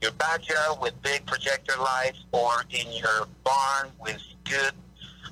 your 0.00 0.12
backyard 0.12 0.78
with 0.80 1.00
big 1.02 1.26
projector 1.26 1.76
lights 1.78 2.24
or 2.32 2.64
in 2.70 2.90
your 2.92 3.26
barn 3.44 3.90
with 4.00 4.22
good 4.44 4.72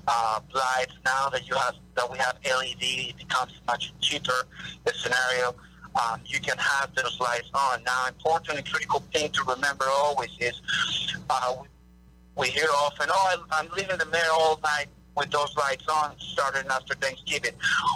uh, 0.09 0.41
lights. 0.55 0.93
Now 1.05 1.29
that 1.31 1.49
you 1.49 1.55
have 1.55 1.75
that 1.95 2.11
we 2.11 2.19
have 2.19 2.37
LED, 2.45 2.77
it 2.81 3.17
becomes 3.17 3.53
much 3.67 3.93
cheaper. 4.01 4.47
The 4.85 4.93
scenario, 4.95 5.55
um, 5.97 6.21
you 6.27 6.41
can 6.41 6.57
have 6.59 6.95
those 6.95 7.19
lights 7.21 7.51
on. 7.55 7.83
Now, 7.85 8.07
important 8.09 8.59
and 8.59 8.67
critical 8.67 9.01
thing 9.13 9.31
to 9.33 9.43
remember 9.45 9.87
always 9.89 10.31
is 10.41 10.61
uh, 11.31 11.57
we 12.37 12.49
hear 12.49 12.69
often, 12.79 13.09
"Oh, 13.11 13.47
I'm 13.53 13.69
leaving 13.77 13.99
the 13.99 14.07
mare 14.07 14.31
all 14.33 14.61
night." 14.63 14.87
With 15.17 15.31
those 15.31 15.57
lights 15.57 15.87
on, 15.89 16.13
starting 16.19 16.71
after 16.71 16.93
Thanksgiving, 16.93 17.53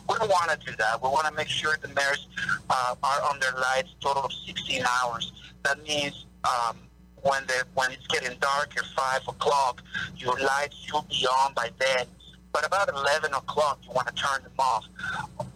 we 0.08 0.16
don't 0.16 0.30
want 0.30 0.58
to 0.58 0.66
do 0.66 0.74
that. 0.78 1.02
We 1.02 1.10
want 1.10 1.26
to 1.26 1.32
make 1.34 1.48
sure 1.48 1.76
the 1.82 1.88
mares 1.88 2.26
uh, 2.70 2.94
are 3.02 3.22
on 3.30 3.38
their 3.40 3.52
lights 3.52 3.94
total 4.00 4.22
of 4.22 4.32
16 4.32 4.82
hours. 5.02 5.30
That 5.62 5.86
means 5.86 6.24
um, 6.44 6.78
when 7.22 7.46
the 7.46 7.64
when 7.74 7.92
it's 7.92 8.06
getting 8.06 8.38
dark 8.38 8.74
at 8.76 8.86
five 8.96 9.20
o'clock, 9.28 9.82
your 10.16 10.38
lights 10.38 10.76
should 10.76 11.06
be 11.10 11.26
on 11.26 11.52
by 11.52 11.68
then. 11.78 12.06
But 12.52 12.66
about 12.66 12.88
eleven 12.88 13.32
o'clock, 13.32 13.78
you 13.84 13.92
want 13.92 14.08
to 14.08 14.14
turn 14.14 14.42
them 14.42 14.52
off. 14.58 14.84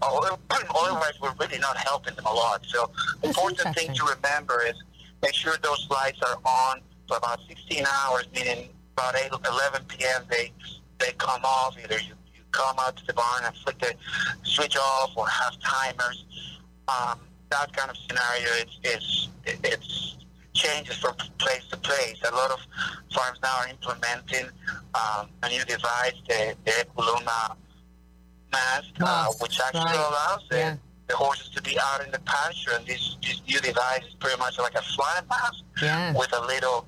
Otherwise, 0.03 1.15
we're 1.23 1.35
really 1.41 1.59
not 1.59 1.77
helping 1.77 2.15
them 2.15 2.27
a 2.27 2.33
lot. 2.33 2.65
So, 2.67 2.91
the 3.21 3.29
important 3.29 3.75
thing 3.77 3.93
to 3.95 4.05
remember 4.05 4.63
is 4.65 4.75
make 5.23 5.35
sure 5.35 5.57
those 5.63 5.87
lights 5.91 6.21
are 6.23 6.39
on 6.45 6.81
for 7.09 7.17
about 7.17 7.41
16 7.49 7.85
hours, 7.87 8.27
meaning 8.35 8.69
about 8.97 9.17
8, 9.17 9.31
11 9.47 9.83
p.m. 9.89 10.23
They 10.31 10.53
they 10.99 11.13
come 11.13 11.45
off. 11.45 11.77
Either 11.83 11.99
you, 11.99 12.15
you 12.35 12.43
come 12.53 12.77
out 12.79 12.97
to 12.97 13.07
the 13.07 13.13
barn 13.13 13.45
and 13.45 13.55
flick 13.57 13.79
the 13.81 13.95
switch 14.43 14.77
off, 14.77 15.11
or 15.17 15.27
have 15.29 15.59
timers. 15.61 16.25
Um, 16.89 17.19
that 17.51 17.73
kind 17.73 17.91
of 17.91 17.97
scenario, 17.97 18.49
it's 18.63 18.79
it's 18.85 19.29
it's 19.45 20.17
changes 20.55 20.97
from 20.97 21.15
place 21.39 21.65
to 21.71 21.77
place. 21.77 22.17
A 22.27 22.35
lot 22.35 22.51
of 22.51 22.61
farms 23.13 23.39
now 23.43 23.55
are 23.59 23.69
implementing 23.69 24.47
um, 24.95 25.29
a 25.43 25.49
new 25.49 25.65
device, 25.65 26.15
the, 26.29 26.57
the 26.65 26.87
mask, 28.53 28.89
uh, 29.01 29.27
which 29.41 29.61
actually 29.61 29.83
right. 29.83 29.97
allows 29.97 30.43
the, 30.49 30.57
yeah. 30.57 30.77
the, 31.09 31.17
horses 31.17 31.51
to 31.51 31.63
be 31.63 31.77
out 31.81 32.05
in 32.05 32.11
the 32.13 32.21
pasture. 32.21 32.71
And 32.75 32.87
this, 32.87 33.17
this 33.23 33.43
new 33.49 33.61
device 33.61 34.03
is 34.07 34.15
pretty 34.15 34.39
much 34.39 34.59
like 34.59 34.75
a 34.75 34.83
flying 34.83 35.27
mask 35.29 35.65
yeah. 35.83 36.17
with 36.17 36.33
a 36.33 36.41
little 36.47 36.87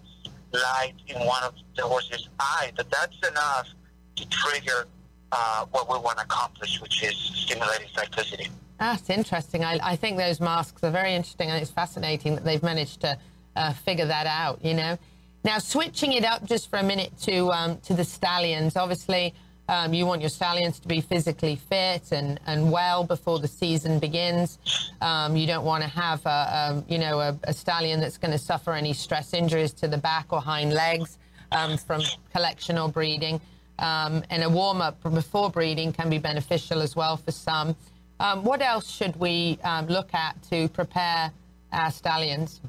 light 0.52 0.94
in 1.08 1.18
one 1.26 1.42
of 1.42 1.54
the 1.76 1.82
horse's 1.82 2.28
eye. 2.38 2.72
But 2.76 2.88
that's 2.90 3.16
enough 3.28 3.68
to 4.16 4.28
trigger 4.28 4.86
uh, 5.32 5.66
what 5.72 5.88
we 5.90 5.98
want 5.98 6.18
to 6.18 6.24
accomplish, 6.24 6.80
which 6.80 7.02
is 7.02 7.16
stimulating 7.16 7.88
cyclicity. 7.88 8.48
That's 8.78 9.08
interesting. 9.10 9.64
I, 9.64 9.78
I 9.82 9.96
think 9.96 10.18
those 10.18 10.38
masks 10.38 10.84
are 10.84 10.90
very 10.90 11.14
interesting, 11.14 11.50
and 11.50 11.60
it's 11.60 11.70
fascinating 11.70 12.34
that 12.34 12.44
they've 12.44 12.62
managed 12.62 13.00
to 13.00 13.18
uh, 13.56 13.72
figure 13.72 14.06
that 14.06 14.26
out, 14.26 14.64
you 14.64 14.74
know. 14.74 14.98
Now, 15.44 15.58
switching 15.58 16.12
it 16.12 16.24
up 16.24 16.44
just 16.44 16.68
for 16.68 16.78
a 16.78 16.82
minute 16.82 17.12
to 17.22 17.50
um, 17.52 17.78
to 17.82 17.94
the 17.94 18.04
stallions. 18.04 18.76
Obviously, 18.76 19.32
um, 19.68 19.94
you 19.94 20.04
want 20.04 20.20
your 20.20 20.30
stallions 20.30 20.78
to 20.80 20.88
be 20.88 21.00
physically 21.00 21.56
fit 21.56 22.12
and, 22.12 22.38
and 22.46 22.70
well 22.70 23.04
before 23.04 23.38
the 23.38 23.48
season 23.48 23.98
begins. 23.98 24.58
Um, 25.00 25.36
you 25.36 25.46
don't 25.46 25.64
want 25.64 25.82
to 25.82 25.88
have 25.88 26.24
a, 26.26 26.28
a 26.28 26.70
um, 26.70 26.84
you 26.88 26.98
know 26.98 27.20
a, 27.20 27.38
a 27.44 27.52
stallion 27.52 28.00
that's 28.00 28.18
going 28.18 28.32
to 28.32 28.38
suffer 28.38 28.72
any 28.72 28.92
stress 28.92 29.32
injuries 29.34 29.72
to 29.74 29.88
the 29.88 29.98
back 29.98 30.26
or 30.30 30.40
hind 30.40 30.72
legs 30.72 31.18
um, 31.52 31.78
from 31.78 32.02
collection 32.32 32.76
or 32.76 32.88
breeding. 32.88 33.40
Um, 33.78 34.24
and 34.30 34.42
a 34.42 34.48
warm 34.48 34.80
up 34.80 35.02
before 35.02 35.50
breeding 35.50 35.92
can 35.92 36.08
be 36.08 36.18
beneficial 36.18 36.80
as 36.80 36.96
well 36.96 37.18
for 37.18 37.30
some. 37.30 37.76
what 38.18 38.62
else 38.62 38.90
should 38.90 39.14
we 39.16 39.58
look 39.86 40.12
at 40.14 40.42
to 40.50 40.68
prepare 40.70 41.30
our 41.72 41.90
stallions? 41.90 42.60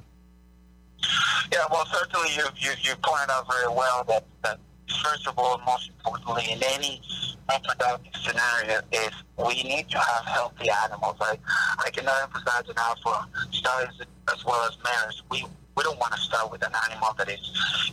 Yeah, 1.51 1.65
well, 1.71 1.85
certainly 1.85 2.29
you, 2.35 2.43
you, 2.57 2.71
you 2.81 2.95
pointed 3.03 3.29
out 3.31 3.45
very 3.49 3.67
well 3.73 4.03
that, 4.07 4.25
that 4.43 4.59
first 5.03 5.27
of 5.27 5.37
all, 5.37 5.59
most 5.65 5.89
importantly, 5.89 6.51
in 6.51 6.61
any 6.63 7.01
reproductive 7.51 8.13
scenario, 8.21 8.81
is 8.91 9.11
we 9.37 9.63
need 9.63 9.89
to 9.89 9.97
have 9.97 10.25
healthy 10.25 10.69
animals. 10.85 11.15
I, 11.21 11.37
I 11.79 11.89
cannot 11.91 12.23
emphasize 12.23 12.69
enough 12.69 12.99
for 13.03 13.15
stallions 13.51 14.01
as 14.33 14.45
well 14.45 14.67
as 14.67 14.77
mares. 14.83 15.23
We 15.31 15.45
we 15.75 15.83
don't 15.83 15.99
want 15.99 16.13
to 16.13 16.19
start 16.19 16.51
with 16.51 16.65
an 16.65 16.73
animal 16.89 17.09
that 17.17 17.29
is 17.29 17.39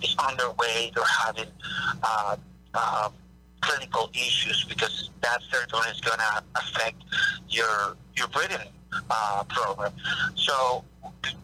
is 0.02 0.14
underweight 0.16 0.96
or 0.96 1.04
having 1.04 1.50
uh, 2.02 2.36
uh, 2.72 3.10
clinical 3.60 4.10
issues 4.14 4.64
because 4.68 5.10
that 5.20 5.40
certainly 5.52 5.88
is 5.88 6.00
going 6.00 6.18
to 6.18 6.42
affect 6.56 7.02
your 7.48 7.96
your 8.16 8.28
breeding 8.28 8.68
uh, 9.10 9.44
program. 9.48 9.92
So 10.34 10.84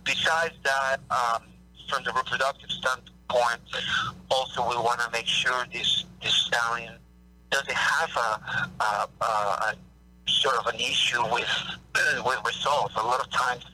besides 0.04 0.54
that, 0.64 0.98
um, 1.10 1.42
from 1.90 2.04
the 2.04 2.12
reproductive 2.12 2.70
standpoint, 2.70 3.60
also 4.30 4.68
we 4.68 4.76
want 4.76 5.00
to 5.00 5.10
make 5.12 5.26
sure 5.26 5.66
this 5.72 6.04
this 6.22 6.32
stallion 6.32 6.94
doesn't 7.50 7.72
have 7.72 8.10
a, 8.16 8.82
a, 8.82 9.08
a, 9.20 9.24
a 9.24 9.74
sort 10.28 10.56
of 10.56 10.66
an 10.72 10.80
issue 10.80 11.22
with 11.32 11.48
with 12.24 12.38
results. 12.46 12.94
A 12.96 13.02
lot 13.02 13.20
of 13.20 13.30
times. 13.30 13.64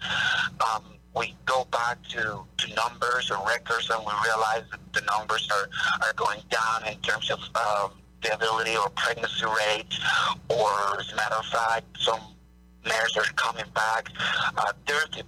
Um, 0.60 0.82
we 1.14 1.34
go 1.46 1.64
back 1.72 1.96
to, 2.10 2.44
to 2.58 2.74
numbers 2.74 3.30
or 3.30 3.38
records 3.48 3.88
and 3.88 3.98
we 4.00 4.12
realize 4.22 4.64
that 4.70 4.80
the 4.92 5.00
numbers 5.16 5.48
are, 5.50 5.66
are 6.06 6.12
going 6.12 6.40
down 6.50 6.86
in 6.86 7.00
terms 7.00 7.30
of 7.30 7.38
um, 7.56 7.90
the 8.22 8.78
or 8.82 8.90
pregnancy 8.90 9.44
rate, 9.44 9.98
or 10.48 11.00
as 11.00 11.12
a 11.12 11.16
matter 11.16 11.36
of 11.36 11.46
fact, 11.46 11.84
some 11.98 12.20
mares 12.86 13.16
are 13.16 13.24
coming 13.34 13.64
back 13.74 14.08
uh, 14.56 14.72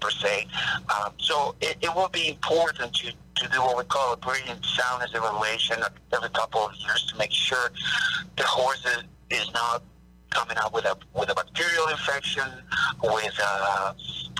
per 0.00 0.10
se. 0.10 0.46
Um, 0.94 1.12
so 1.18 1.54
it, 1.60 1.76
it 1.80 1.94
will 1.94 2.08
be 2.08 2.28
important 2.28 2.94
to, 2.94 3.12
to 3.12 3.48
do 3.48 3.60
what 3.60 3.76
we 3.76 3.84
call 3.84 4.12
a 4.12 4.16
breeding 4.16 4.62
soundness 4.62 5.10
evaluation 5.14 5.82
every 6.12 6.30
couple 6.30 6.60
of 6.60 6.74
years 6.76 7.06
to 7.06 7.16
make 7.16 7.32
sure 7.32 7.70
the 8.36 8.44
horse 8.44 8.84
is, 8.86 9.04
is 9.30 9.52
not 9.52 9.82
coming 10.30 10.56
up 10.58 10.74
with 10.74 10.84
a 10.84 10.96
with 11.14 11.30
a 11.30 11.34
bacterial 11.34 11.88
infection, 11.88 12.44
with 13.02 13.38
a, 13.38 13.94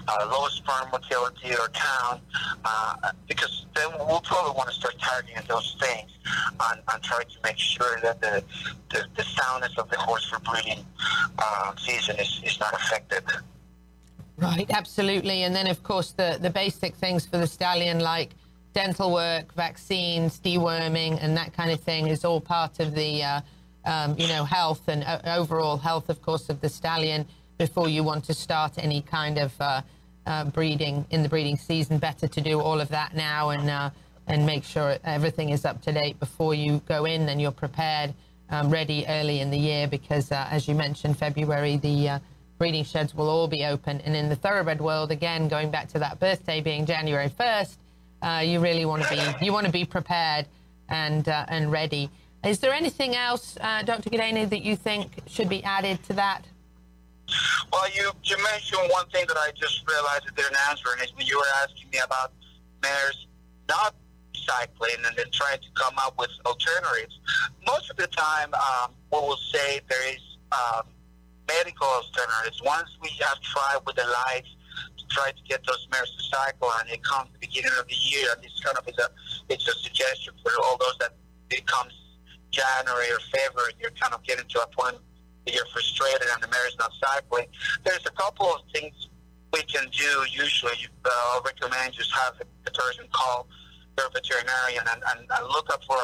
a 0.09 0.27
low 0.27 0.49
sperm 0.49 0.89
motility 0.91 1.51
or 1.53 1.69
count, 1.69 2.21
uh, 2.65 3.13
because 3.29 3.67
then 3.75 3.89
we'll 3.99 4.21
probably 4.21 4.53
want 4.57 4.69
to 4.69 4.75
start 4.75 4.95
targeting 4.99 5.43
those 5.49 5.77
things 5.81 6.11
and, 6.71 6.81
and 6.93 7.03
try 7.03 7.23
to 7.23 7.37
make 7.45 7.59
sure 7.59 7.99
that 8.03 8.21
the, 8.21 8.43
the, 8.91 9.05
the 9.17 9.23
soundness 9.23 9.77
of 9.79 9.89
the 9.91 9.99
horse 9.99 10.29
for 10.29 10.39
breeding 10.41 10.85
uh, 11.39 11.75
season 11.77 12.17
is, 12.19 12.41
is 12.45 12.59
not 12.59 12.73
affected. 12.75 13.23
Right, 14.37 14.71
absolutely. 14.71 15.43
And 15.43 15.55
then, 15.55 15.67
of 15.67 15.83
course, 15.83 16.13
the, 16.13 16.39
the 16.41 16.51
basic 16.51 16.95
things 16.95 17.27
for 17.27 17.39
the 17.39 17.47
stallion, 17.47 17.99
like 18.01 18.31
dental 18.73 19.13
work, 19.13 19.53
vaccines, 19.55 20.41
deworming, 20.41 21.19
and 21.21 21.37
that 21.37 21.53
kind 21.53 21.71
of 21.71 21.81
thing, 21.81 22.07
is 22.07 22.25
all 22.25 22.41
part 22.41 22.79
of 22.79 22.95
the 22.95 23.23
uh, 23.23 23.41
um, 23.85 24.15
you 24.19 24.29
know, 24.29 24.45
health 24.45 24.83
and 24.89 25.03
uh, 25.03 25.21
overall 25.25 25.77
health, 25.77 26.09
of 26.09 26.23
course, 26.23 26.49
of 26.49 26.61
the 26.61 26.69
stallion 26.69 27.27
before 27.57 27.89
you 27.89 28.05
want 28.05 28.25
to 28.25 28.35
start 28.35 28.73
any 28.79 29.03
kind 29.03 29.39
of 29.39 29.53
uh, 29.61 29.83
uh, 30.29 30.45
breeding 30.45 31.07
in 31.11 31.23
the 31.23 31.29
breeding 31.29 31.57
season. 31.57 31.99
Better 31.99 32.29
to 32.29 32.41
do 32.41 32.61
all 32.61 32.81
of 32.81 32.89
that 32.91 33.15
now 33.17 33.51
and 33.51 33.69
uh, 33.69 33.91
and 34.27 34.45
make 34.45 34.63
sure 34.63 34.99
everything 35.05 35.49
is 35.51 35.65
up 35.65 35.81
to 35.83 35.93
date 35.93 36.21
before 36.21 36.55
you 36.55 36.83
go 36.87 37.07
in 37.07 37.29
and 37.31 37.41
you're 37.41 37.51
prepared, 37.51 38.13
um, 38.51 38.69
ready 38.71 39.07
early 39.09 39.41
in 39.41 39.51
the 39.51 39.57
year 39.57 39.89
because, 39.89 40.31
uh, 40.31 40.47
as 40.51 40.69
you 40.69 40.75
mentioned, 40.75 41.19
February 41.19 41.79
the 41.79 42.09
uh, 42.11 42.19
breeding 42.59 42.85
sheds 42.85 43.15
will 43.15 43.31
all 43.31 43.49
be 43.49 43.65
open. 43.65 44.03
And 44.03 44.15
in 44.15 44.29
the 44.29 44.37
thoroughbred 44.37 44.81
world, 44.81 45.11
again, 45.11 45.49
going 45.49 45.71
back 45.71 45.89
to 45.89 45.99
that 46.01 46.21
birthday 46.21 46.61
being 46.61 46.85
January 46.85 47.31
1st, 47.31 48.47
you 48.47 48.61
really 48.61 48.85
want 48.85 49.05
to 49.05 49.09
be 49.09 49.45
you 49.45 49.53
want 49.53 49.67
to 49.67 49.73
be 49.73 49.85
prepared 49.85 50.47
and 50.91 51.27
and 51.27 51.73
ready. 51.73 52.11
Is 52.45 52.61
there 52.61 52.73
anything 52.73 53.17
else, 53.17 53.57
uh, 53.61 53.83
Dr. 53.83 54.11
Cadena, 54.11 54.49
that 54.49 54.63
you 54.63 54.77
think 54.77 55.11
should 55.27 55.49
be 55.49 55.65
added 55.65 56.03
to 56.05 56.13
that? 56.13 56.45
Well, 57.73 57.89
you, 57.95 58.11
you 58.25 58.37
mentioned 58.43 58.91
one 58.91 59.09
thing 59.11 59.25
that 59.29 59.37
I 59.37 59.51
just 59.55 59.87
realized 59.89 60.25
I 60.27 60.35
didn't 60.35 60.57
answer, 60.71 60.89
and 60.93 61.03
it's 61.03 61.13
you 61.19 61.37
were 61.37 61.53
asking 61.63 61.91
me 61.91 61.99
about 62.05 62.33
mares 62.83 63.27
not 63.69 63.95
cycling 64.35 64.97
and 65.05 65.17
then 65.17 65.27
trying 65.33 65.61
to 65.61 65.69
come 65.75 65.95
up 65.99 66.19
with 66.19 66.31
alternatives. 66.47 67.21
Most 67.67 67.91
of 67.91 67.97
the 67.97 68.07
time, 68.07 68.53
um, 68.55 68.93
we'll 69.13 69.37
say 69.53 69.81
there 69.89 70.15
is 70.15 70.21
um, 70.53 70.87
medical 71.47 71.87
alternatives. 71.87 72.63
Once 72.65 72.89
we 73.03 73.11
have 73.21 73.41
tried 73.41 73.79
with 73.87 73.97
the 73.97 74.07
lights 74.27 74.49
to 74.97 75.07
try 75.09 75.31
to 75.31 75.43
get 75.49 75.61
those 75.67 75.87
mares 75.93 76.11
to 76.17 76.23
cycle, 76.25 76.71
and 76.81 76.89
it 76.91 77.03
comes 77.05 77.29
the 77.33 77.39
beginning 77.39 77.73
of 77.79 77.87
the 77.89 77.97
year, 77.97 78.29
and 78.35 78.43
this 78.43 78.59
kind 78.65 78.77
of 78.79 78.89
is 78.89 78.99
a 78.99 79.09
it's 79.53 79.69
a 79.69 79.73
suggestion 79.85 80.33
for 80.43 80.53
all 80.65 80.79
those 80.79 80.97
that 81.01 81.13
it 81.51 81.67
comes 81.67 81.93
January 82.51 83.11
or 83.11 83.21
February, 83.31 83.73
you're 83.81 83.91
kind 83.91 84.15
of 84.15 84.23
getting 84.25 84.47
to 84.49 84.63
a 84.63 84.67
point 84.69 84.97
that 85.49 85.55
you're 85.55 85.67
frustrated 85.73 86.29
and 86.35 86.43
the 86.43 86.49
mare's 86.49 86.77
not 86.79 86.93
cycling. 87.03 87.47
There's 87.83 88.05
a 88.05 88.11
couple 88.11 88.47
of 88.47 88.61
things 88.73 89.09
we 89.53 89.63
can 89.63 89.89
do. 89.91 90.25
Usually, 90.31 90.77
uh, 91.05 91.11
I'll 91.33 91.43
recommend 91.43 91.95
just 91.95 92.13
have 92.13 92.35
the 92.65 92.71
person 92.71 93.07
call 93.13 93.49
their 93.97 94.11
veterinarian 94.11 94.85
and, 94.93 95.03
and, 95.09 95.21
and 95.21 95.47
look 95.49 95.73
up 95.73 95.83
for 95.85 95.97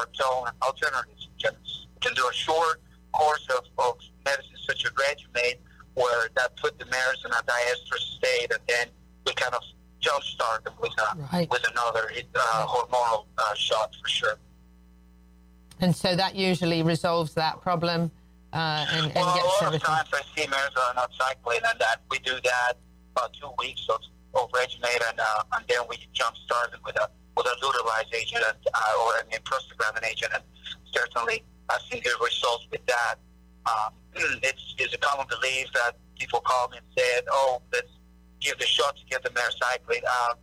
alternatives. 0.63 1.29
You 1.37 1.51
can, 1.51 1.57
can 2.01 2.15
do 2.15 2.27
a 2.27 2.33
short 2.33 2.81
course 3.13 3.47
of, 3.51 3.65
of 3.79 3.99
medicine 4.25 4.57
such 4.67 4.87
as 4.87 4.93
Regu-Mate 4.93 5.61
where 5.93 6.29
that 6.37 6.57
put 6.57 6.79
the 6.79 6.87
mares 6.87 7.23
in 7.25 7.31
a 7.31 7.43
diestrus 7.43 8.17
state 8.17 8.51
and 8.51 8.61
then 8.67 8.87
we 9.27 9.35
kind 9.35 9.55
of 9.55 9.63
jumpstart 10.01 10.65
them 10.65 10.73
with, 10.81 10.93
a, 10.99 11.19
right. 11.33 11.51
with 11.51 11.65
another 11.71 12.11
uh, 12.35 12.67
hormonal 12.67 13.27
uh, 13.37 13.55
shot 13.55 13.95
for 14.03 14.09
sure. 14.09 14.39
And 15.81 15.95
so 15.95 16.17
that 16.17 16.35
usually 16.35 16.83
resolves 16.83 17.35
that 17.35 17.61
problem 17.61 18.11
uh, 18.55 18.87
and, 18.93 19.07
and 19.07 19.15
well, 19.15 19.35
gets 19.35 19.61
a 19.61 19.65
lot 19.65 19.75
of 19.75 19.83
times 19.83 20.09
I 20.13 20.23
see 20.35 20.47
mares 20.47 20.71
are 20.77 20.95
not 20.95 21.11
cycling, 21.19 21.59
and 21.69 21.79
that 21.81 22.03
we 22.09 22.21
do 22.21 22.39
that 22.45 22.75
about 23.17 23.33
two 23.35 23.51
weeks 23.59 23.87
of, 23.89 24.01
of 24.35 24.49
and, 24.55 25.21
uh, 25.21 25.43
and 25.53 25.65
then 25.69 25.81
we 25.91 25.99
jump 26.13 26.37
start 26.37 26.71
them 26.71 26.81
with 26.85 26.97
a 26.97 27.09
with 27.37 27.47
a 27.47 27.57
lutealized 27.65 28.15
agent 28.15 28.45
uh, 28.73 29.03
or 29.03 29.19
an 29.19 29.27
mean 29.29 29.41
prostaglandin 29.43 30.09
agent, 30.09 30.33
and 30.35 30.43
certainly 30.93 31.45
I've 31.69 31.81
seen 31.91 32.01
good 32.03 32.15
results 32.23 32.67
with 32.71 32.85
that. 32.87 33.17
Um, 33.67 33.93
it's, 34.43 34.75
it's 34.79 34.95
a 34.95 34.99
common 34.99 35.27
belief 35.29 35.67
that 35.75 35.97
people 36.17 36.41
call 36.41 36.69
me 36.69 36.79
and 36.79 36.87
say, 36.97 37.23
"Oh, 37.31 37.61
let's 37.73 37.91
give 38.41 38.57
the 38.59 38.67
shot 38.67 38.97
to 38.97 39.03
get 39.07 39.25
the 39.25 39.33
mare 39.33 39.51
cycling." 39.51 40.03
Um, 40.07 40.37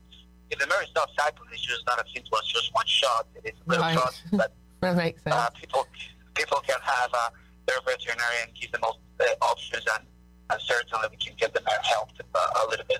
if 0.50 0.60
the 0.60 0.68
mare 0.68 0.84
is 0.84 0.91
not 0.96 1.10
cycling, 1.18 1.50
it's 1.53 1.62
just 1.62 1.86
not 1.88 1.98
as 2.00 2.12
simple 2.13 2.38
as 2.38 2.46
just 2.46 2.74
one 2.74 2.88
shot. 2.88 3.27
It 3.36 3.53
is 3.53 3.53
a 3.65 3.70
little 3.70 3.86
right. 3.86 3.94
shot, 3.94 4.22
but 4.34 4.53
that 4.82 4.98
makes 4.98 5.24
sense. 5.24 5.34
Uh, 5.34 5.50
people 5.51 5.88
people 6.34 6.62
can 6.68 6.80
have 6.82 7.10
uh, 7.13 7.30
their 7.68 7.77
veterinarian 7.86 8.50
give 8.60 8.72
them 8.72 8.82
all 8.84 9.00
the 9.18 9.38
options, 9.41 9.86
and, 9.98 10.08
and 10.50 10.62
certainly 10.62 11.08
we 11.12 11.18
can 11.18 11.36
get 11.38 11.53
them 11.53 11.63
helped 11.84 12.22
uh, 12.34 12.65
a 12.65 12.70
little 12.70 12.86
bit. 12.88 13.00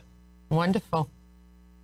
Wonderful. 0.50 1.10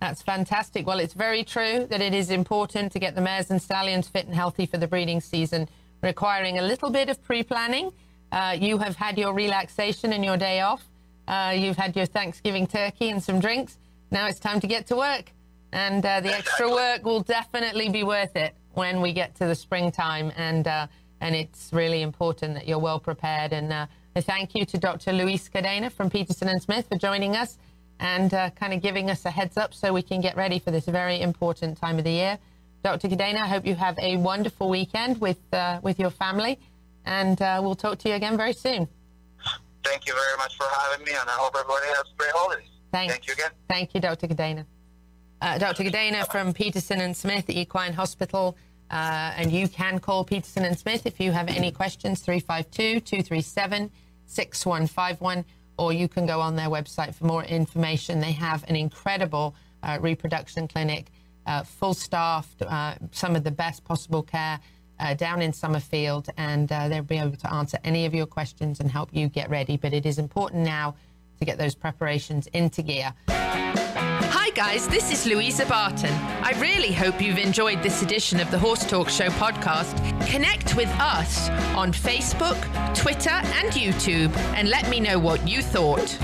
That's 0.00 0.22
fantastic. 0.22 0.86
Well, 0.86 1.00
it's 1.00 1.14
very 1.14 1.42
true 1.42 1.86
that 1.90 2.00
it 2.00 2.14
is 2.14 2.30
important 2.30 2.92
to 2.92 2.98
get 2.98 3.14
the 3.14 3.20
mares 3.20 3.50
and 3.50 3.60
stallions 3.60 4.08
fit 4.08 4.26
and 4.26 4.34
healthy 4.34 4.66
for 4.66 4.78
the 4.78 4.86
breeding 4.86 5.20
season, 5.20 5.68
requiring 6.02 6.58
a 6.58 6.62
little 6.62 6.90
bit 6.90 7.08
of 7.08 7.22
pre 7.22 7.42
planning. 7.42 7.92
Uh, 8.30 8.56
you 8.58 8.78
have 8.78 8.94
had 8.94 9.18
your 9.18 9.32
relaxation 9.32 10.12
and 10.12 10.24
your 10.24 10.36
day 10.36 10.60
off. 10.60 10.84
Uh, 11.26 11.52
you've 11.56 11.76
had 11.76 11.96
your 11.96 12.06
Thanksgiving 12.06 12.66
turkey 12.66 13.10
and 13.10 13.22
some 13.22 13.40
drinks. 13.40 13.78
Now 14.10 14.28
it's 14.28 14.38
time 14.38 14.60
to 14.60 14.66
get 14.66 14.86
to 14.88 14.96
work. 14.96 15.32
And 15.72 16.04
uh, 16.04 16.20
the 16.20 16.34
extra 16.34 16.70
work 16.70 17.04
will 17.04 17.20
definitely 17.20 17.88
be 17.90 18.02
worth 18.02 18.36
it 18.36 18.54
when 18.72 19.00
we 19.00 19.12
get 19.12 19.34
to 19.36 19.46
the 19.46 19.54
springtime. 19.54 20.32
And, 20.36 20.66
uh, 20.66 20.86
and 21.20 21.34
it's 21.34 21.70
really 21.72 22.02
important 22.02 22.54
that 22.54 22.68
you're 22.68 22.78
well 22.78 23.00
prepared. 23.00 23.52
And 23.52 23.72
uh, 23.72 23.86
a 24.14 24.22
thank 24.22 24.54
you 24.54 24.64
to 24.66 24.78
Dr. 24.78 25.12
Luis 25.12 25.48
Cadena 25.48 25.90
from 25.90 26.10
Peterson 26.10 26.48
and 26.48 26.62
Smith 26.62 26.88
for 26.88 26.98
joining 26.98 27.36
us 27.36 27.58
and 28.00 28.32
uh, 28.32 28.50
kind 28.50 28.72
of 28.72 28.80
giving 28.80 29.10
us 29.10 29.24
a 29.24 29.30
heads 29.30 29.56
up 29.56 29.74
so 29.74 29.92
we 29.92 30.02
can 30.02 30.20
get 30.20 30.36
ready 30.36 30.58
for 30.58 30.70
this 30.70 30.86
very 30.86 31.20
important 31.20 31.78
time 31.78 31.98
of 31.98 32.04
the 32.04 32.12
year. 32.12 32.38
Dr. 32.84 33.08
Cadena, 33.08 33.38
I 33.38 33.48
hope 33.48 33.66
you 33.66 33.74
have 33.74 33.98
a 33.98 34.16
wonderful 34.16 34.68
weekend 34.68 35.20
with, 35.20 35.38
uh, 35.52 35.80
with 35.82 35.98
your 35.98 36.10
family. 36.10 36.58
And 37.04 37.40
uh, 37.42 37.60
we'll 37.62 37.74
talk 37.74 37.98
to 37.98 38.08
you 38.08 38.14
again 38.14 38.36
very 38.36 38.52
soon. 38.52 38.88
Thank 39.84 40.06
you 40.06 40.12
very 40.12 40.36
much 40.36 40.56
for 40.56 40.66
having 40.80 41.04
me, 41.06 41.12
and 41.12 41.28
I 41.28 41.32
hope 41.32 41.54
everybody 41.58 41.86
has 41.86 42.04
great 42.16 42.30
holidays. 42.34 42.68
Thanks. 42.92 43.14
Thank 43.14 43.26
you 43.26 43.32
again. 43.32 43.50
Thank 43.68 43.94
you, 43.94 44.00
Dr. 44.00 44.26
Cadena. 44.26 44.66
Uh, 45.40 45.56
Dr. 45.58 45.84
Cadena 45.84 46.30
from 46.30 46.52
Peterson 46.52 47.00
and 47.00 47.16
Smith 47.16 47.48
Equine 47.48 47.92
Hospital. 47.94 48.56
Uh, 48.90 49.32
and 49.36 49.52
you 49.52 49.68
can 49.68 49.98
call 49.98 50.24
Peterson 50.24 50.64
and 50.64 50.78
Smith 50.78 51.06
if 51.06 51.20
you 51.20 51.32
have 51.32 51.48
any 51.48 51.70
questions, 51.70 52.20
352 52.20 53.00
237 53.00 53.90
6151, 54.26 55.44
or 55.78 55.92
you 55.92 56.08
can 56.08 56.26
go 56.26 56.40
on 56.40 56.56
their 56.56 56.68
website 56.68 57.14
for 57.14 57.24
more 57.24 57.44
information. 57.44 58.20
They 58.20 58.32
have 58.32 58.64
an 58.68 58.76
incredible 58.76 59.54
uh, 59.82 59.98
reproduction 60.00 60.68
clinic, 60.68 61.06
uh, 61.46 61.62
full 61.62 61.94
staffed, 61.94 62.62
uh, 62.62 62.94
some 63.12 63.36
of 63.36 63.44
the 63.44 63.50
best 63.50 63.84
possible 63.84 64.22
care 64.22 64.60
uh, 65.00 65.14
down 65.14 65.40
in 65.40 65.52
Summerfield, 65.52 66.28
and 66.36 66.68
they'll 66.68 67.02
be 67.02 67.18
able 67.18 67.36
to 67.36 67.52
answer 67.52 67.78
any 67.84 68.04
of 68.04 68.14
your 68.14 68.26
questions 68.26 68.80
and 68.80 68.90
help 68.90 69.10
you 69.12 69.28
get 69.28 69.48
ready. 69.48 69.76
But 69.76 69.92
it 69.92 70.04
is 70.04 70.18
important 70.18 70.64
now 70.64 70.94
to 71.38 71.44
get 71.44 71.56
those 71.56 71.74
preparations 71.74 72.48
into 72.48 72.82
gear. 72.82 73.14
Hi, 74.48 74.54
guys, 74.54 74.88
this 74.88 75.12
is 75.12 75.26
Louisa 75.26 75.66
Barton. 75.66 76.10
I 76.42 76.58
really 76.58 76.90
hope 76.90 77.20
you've 77.20 77.36
enjoyed 77.36 77.82
this 77.82 78.00
edition 78.02 78.40
of 78.40 78.50
the 78.50 78.58
Horse 78.58 78.82
Talk 78.86 79.10
Show 79.10 79.28
podcast. 79.28 79.94
Connect 80.26 80.74
with 80.74 80.88
us 80.98 81.50
on 81.76 81.92
Facebook, 81.92 82.58
Twitter, 82.96 83.28
and 83.28 83.68
YouTube 83.72 84.34
and 84.56 84.70
let 84.70 84.88
me 84.88 85.00
know 85.00 85.18
what 85.18 85.46
you 85.46 85.60
thought. 85.60 86.18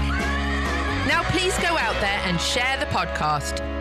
Now, 1.07 1.23
please 1.33 1.55
go 1.59 1.77
out 1.77 2.01
there 2.01 2.19
and 2.25 2.41
share 2.41 2.79
the 2.79 2.87
podcast. 2.87 3.74